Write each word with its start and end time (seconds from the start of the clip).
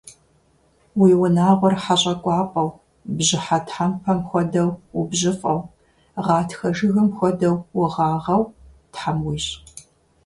Уи 0.99 1.11
унагъуэр 1.21 1.73
хьэщӏэ 1.83 2.13
кӏуапӏэу, 2.23 2.69
бжьыхьэ 3.17 3.57
тхьэмпэм 3.65 4.19
хуэдэу 4.27 4.69
убжьыфӏэу, 4.99 5.59
гъатхэ 6.25 6.67
жыгым 6.75 7.07
хуэдэу 7.15 7.55
угъагъэу 7.79 8.43
Тхьэм 8.93 9.19
уищӏ! 9.27 9.53